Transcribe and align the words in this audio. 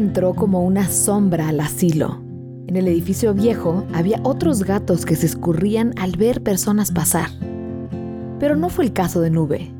entró 0.00 0.34
como 0.34 0.64
una 0.64 0.88
sombra 0.88 1.48
al 1.48 1.60
asilo. 1.60 2.22
En 2.66 2.76
el 2.76 2.88
edificio 2.88 3.34
viejo 3.34 3.84
había 3.92 4.20
otros 4.22 4.64
gatos 4.64 5.04
que 5.04 5.14
se 5.14 5.26
escurrían 5.26 5.92
al 5.98 6.12
ver 6.12 6.42
personas 6.42 6.90
pasar. 6.90 7.28
Pero 8.38 8.56
no 8.56 8.70
fue 8.70 8.86
el 8.86 8.92
caso 8.92 9.20
de 9.20 9.30
Nube. 9.30 9.72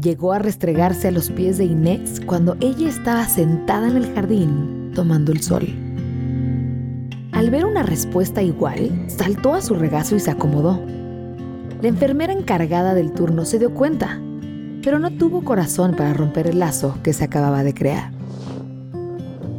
Llegó 0.00 0.32
a 0.32 0.38
restregarse 0.38 1.08
a 1.08 1.10
los 1.10 1.30
pies 1.30 1.58
de 1.58 1.64
Inés 1.64 2.20
cuando 2.24 2.56
ella 2.60 2.88
estaba 2.88 3.26
sentada 3.26 3.88
en 3.88 3.96
el 3.96 4.14
jardín 4.14 4.92
tomando 4.94 5.32
el 5.32 5.42
sol. 5.42 5.66
Al 7.32 7.50
ver 7.50 7.64
una 7.64 7.82
respuesta 7.82 8.42
igual, 8.42 9.04
saltó 9.08 9.54
a 9.54 9.62
su 9.62 9.74
regazo 9.74 10.16
y 10.16 10.20
se 10.20 10.30
acomodó. 10.30 10.80
La 11.82 11.88
enfermera 11.88 12.32
encargada 12.32 12.94
del 12.94 13.12
turno 13.12 13.44
se 13.44 13.58
dio 13.58 13.74
cuenta, 13.74 14.20
pero 14.82 14.98
no 14.98 15.10
tuvo 15.10 15.44
corazón 15.44 15.94
para 15.96 16.14
romper 16.14 16.46
el 16.46 16.60
lazo 16.60 16.96
que 17.02 17.12
se 17.12 17.24
acababa 17.24 17.62
de 17.62 17.74
crear. 17.74 18.15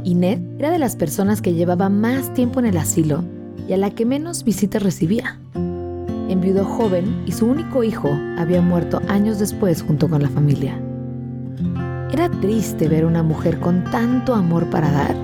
Inés 0.07 0.39
era 0.57 0.71
de 0.71 0.79
las 0.79 0.95
personas 0.95 1.41
que 1.41 1.53
llevaba 1.53 1.89
más 1.89 2.33
tiempo 2.33 2.61
en 2.61 2.67
el 2.67 2.77
asilo 2.77 3.25
y 3.67 3.73
a 3.73 3.77
la 3.77 3.89
que 3.89 4.05
menos 4.05 4.45
visitas 4.45 4.81
recibía. 4.81 5.37
Enviudó 6.29 6.63
joven 6.63 7.23
y 7.25 7.33
su 7.33 7.45
único 7.45 7.83
hijo 7.83 8.09
había 8.37 8.61
muerto 8.61 9.01
años 9.09 9.37
después 9.37 9.81
junto 9.81 10.07
con 10.07 10.21
la 10.21 10.29
familia. 10.29 10.79
Era 12.13 12.31
triste 12.31 12.87
ver 12.87 13.03
una 13.03 13.21
mujer 13.21 13.59
con 13.59 13.83
tanto 13.91 14.33
amor 14.33 14.69
para 14.69 14.89
dar 14.91 15.15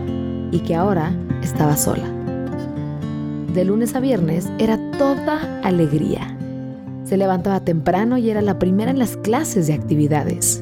y 0.52 0.60
que 0.60 0.76
ahora 0.76 1.14
estaba 1.42 1.78
sola. 1.78 2.10
De 3.54 3.64
lunes 3.64 3.96
a 3.96 4.02
viernes 4.02 4.50
era 4.60 4.78
toda 4.98 5.62
alegría. 5.64 6.38
Se 7.06 7.16
levantaba 7.16 7.62
temprano 7.62 8.18
y 8.18 8.30
era 8.30 8.42
la 8.42 8.60
primera 8.60 8.92
en 8.92 9.00
las 9.00 9.16
clases 9.16 9.68
de 9.68 9.76
actividades. 9.76 10.62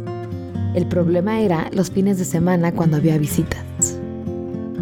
El 0.76 0.86
problema 0.86 1.40
era 1.40 1.72
los 1.74 1.90
fines 1.90 2.20
de 2.20 2.26
semana 2.26 2.72
cuando 2.72 2.98
había 2.98 3.18
visitas. 3.18 4.01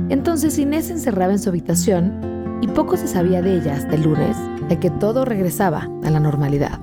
Entonces 0.10 0.58
Inés 0.58 0.86
se 0.86 0.94
encerraba 0.94 1.34
en 1.34 1.40
su 1.40 1.50
habitación 1.50 2.60
y 2.62 2.68
poco 2.68 2.98
se 2.98 3.08
sabía 3.08 3.42
de 3.42 3.58
ella 3.58 3.76
hasta 3.76 3.96
el 3.96 4.04
lunes, 4.04 4.36
de 4.68 4.80
que 4.80 4.90
todo 4.90 5.24
regresaba 5.24 5.90
a 6.04 6.10
la 6.10 6.20
normalidad. 6.20 6.80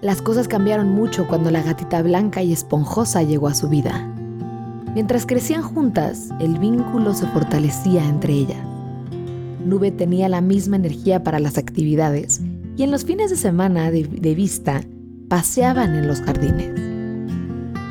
Las 0.00 0.22
cosas 0.22 0.46
cambiaron 0.46 0.90
mucho 0.90 1.26
cuando 1.26 1.50
la 1.50 1.62
gatita 1.62 2.02
blanca 2.02 2.42
y 2.42 2.52
esponjosa 2.52 3.22
llegó 3.22 3.48
a 3.48 3.54
su 3.54 3.68
vida. 3.68 4.06
Mientras 4.94 5.26
crecían 5.26 5.62
juntas, 5.62 6.28
el 6.40 6.58
vínculo 6.58 7.14
se 7.14 7.26
fortalecía 7.26 8.06
entre 8.06 8.34
ellas. 8.34 8.64
Nube 9.64 9.90
tenía 9.90 10.28
la 10.28 10.40
misma 10.40 10.76
energía 10.76 11.24
para 11.24 11.40
las 11.40 11.58
actividades 11.58 12.40
y 12.76 12.84
en 12.84 12.90
los 12.90 13.04
fines 13.04 13.30
de 13.30 13.36
semana 13.36 13.90
de, 13.90 14.34
vista 14.34 14.82
paseaban 15.28 15.94
en 15.94 16.06
los 16.06 16.20
jardines. 16.20 16.70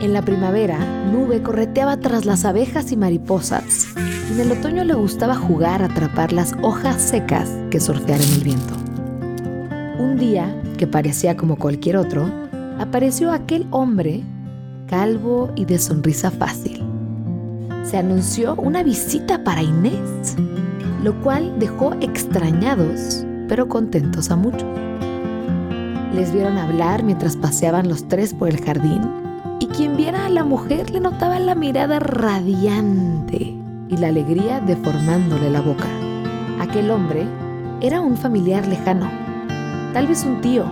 En 0.01 0.13
la 0.13 0.21
primavera, 0.21 0.79
Nube 1.11 1.41
correteaba 1.41 1.97
tras 1.97 2.25
las 2.25 2.45
abejas 2.45 2.91
y 2.91 2.97
mariposas. 2.97 3.87
En 4.29 4.39
el 4.39 4.51
otoño 4.51 4.83
le 4.83 4.93
gustaba 4.93 5.35
jugar 5.35 5.81
a 5.81 5.85
atrapar 5.85 6.33
las 6.33 6.53
hojas 6.61 7.01
secas 7.01 7.49
que 7.71 7.79
surfear 7.79 8.21
en 8.21 8.33
el 8.33 8.43
viento. 8.43 8.73
Un 9.99 10.17
día, 10.17 10.53
que 10.77 10.87
parecía 10.87 11.37
como 11.37 11.57
cualquier 11.57 11.97
otro, 11.97 12.29
apareció 12.79 13.31
aquel 13.31 13.67
hombre, 13.71 14.23
calvo 14.87 15.51
y 15.55 15.65
de 15.65 15.79
sonrisa 15.79 16.29
fácil. 16.29 16.83
Se 17.83 17.97
anunció 17.97 18.55
una 18.55 18.83
visita 18.83 19.43
para 19.43 19.63
Inés 19.63 20.35
lo 21.03 21.13
cual 21.21 21.57
dejó 21.59 21.93
extrañados, 22.01 23.25
pero 23.47 23.67
contentos 23.67 24.31
a 24.31 24.35
muchos. 24.35 24.67
Les 26.13 26.33
vieron 26.33 26.57
hablar 26.57 27.03
mientras 27.03 27.35
paseaban 27.35 27.87
los 27.87 28.07
tres 28.07 28.33
por 28.33 28.49
el 28.49 28.63
jardín, 28.63 29.01
y 29.59 29.67
quien 29.67 29.95
viera 29.95 30.25
a 30.25 30.29
la 30.29 30.43
mujer 30.43 30.89
le 30.89 30.99
notaba 30.99 31.39
la 31.39 31.55
mirada 31.55 31.99
radiante 31.99 33.56
la 33.99 34.09
alegría 34.09 34.59
deformándole 34.59 35.49
la 35.49 35.61
boca. 35.61 35.87
Aquel 36.59 36.91
hombre 36.91 37.25
era 37.81 38.01
un 38.01 38.17
familiar 38.17 38.67
lejano, 38.67 39.09
tal 39.93 40.07
vez 40.07 40.23
un 40.25 40.41
tío, 40.41 40.65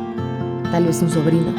tal 0.72 0.86
vez 0.86 1.02
un 1.02 1.10
sobrino. 1.10 1.54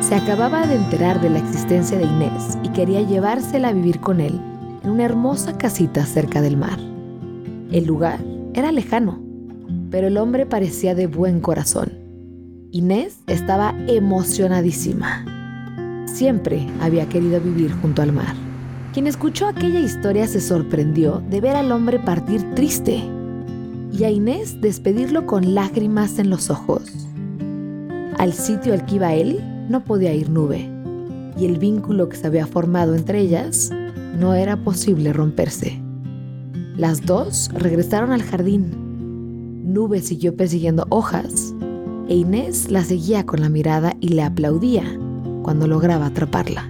Se 0.00 0.14
acababa 0.14 0.66
de 0.66 0.76
enterar 0.76 1.20
de 1.20 1.30
la 1.30 1.38
existencia 1.38 1.98
de 1.98 2.04
Inés 2.04 2.58
y 2.62 2.68
quería 2.70 3.02
llevársela 3.02 3.68
a 3.68 3.72
vivir 3.72 4.00
con 4.00 4.20
él 4.20 4.40
en 4.82 4.90
una 4.90 5.04
hermosa 5.04 5.58
casita 5.58 6.04
cerca 6.06 6.40
del 6.40 6.56
mar. 6.56 6.78
El 7.70 7.84
lugar 7.84 8.18
era 8.54 8.72
lejano, 8.72 9.20
pero 9.90 10.06
el 10.06 10.16
hombre 10.16 10.46
parecía 10.46 10.94
de 10.94 11.06
buen 11.06 11.40
corazón. 11.40 11.92
Inés 12.72 13.18
estaba 13.26 13.74
emocionadísima. 13.88 15.24
Siempre 16.06 16.66
había 16.80 17.08
querido 17.08 17.40
vivir 17.40 17.72
junto 17.80 18.02
al 18.02 18.12
mar. 18.12 18.49
Quien 18.92 19.06
escuchó 19.06 19.46
aquella 19.46 19.78
historia 19.78 20.26
se 20.26 20.40
sorprendió 20.40 21.22
de 21.30 21.40
ver 21.40 21.54
al 21.54 21.70
hombre 21.70 22.00
partir 22.00 22.42
triste 22.54 23.00
y 23.92 24.02
a 24.02 24.10
Inés 24.10 24.60
despedirlo 24.60 25.26
con 25.26 25.54
lágrimas 25.54 26.18
en 26.18 26.28
los 26.28 26.50
ojos. 26.50 26.82
Al 28.18 28.32
sitio 28.32 28.72
al 28.72 28.84
que 28.86 28.96
iba 28.96 29.14
él 29.14 29.40
no 29.68 29.84
podía 29.84 30.12
ir 30.12 30.28
nube 30.28 30.68
y 31.38 31.46
el 31.46 31.58
vínculo 31.58 32.08
que 32.08 32.16
se 32.16 32.26
había 32.26 32.48
formado 32.48 32.96
entre 32.96 33.20
ellas 33.20 33.70
no 34.18 34.34
era 34.34 34.56
posible 34.56 35.12
romperse. 35.12 35.80
Las 36.76 37.06
dos 37.06 37.48
regresaron 37.54 38.10
al 38.10 38.22
jardín. 38.22 39.72
Nube 39.72 40.00
siguió 40.00 40.36
persiguiendo 40.36 40.86
hojas 40.88 41.54
e 42.08 42.16
Inés 42.16 42.72
la 42.72 42.82
seguía 42.82 43.24
con 43.24 43.40
la 43.40 43.48
mirada 43.48 43.94
y 44.00 44.08
le 44.08 44.22
aplaudía 44.24 44.82
cuando 45.42 45.68
lograba 45.68 46.06
atraparla. 46.06 46.69